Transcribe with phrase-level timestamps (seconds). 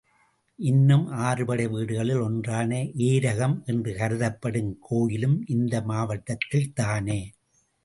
[0.59, 7.21] இன்னும் ஆறுபடை வீடுகளில் ஒன்றான ஏரகம் என்று கருதப்படும் கோயிலும் இந்த மாவட்டத்தில் தானே?